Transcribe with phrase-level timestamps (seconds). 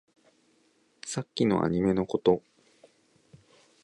[1.05, 2.41] さっきのアニメのこと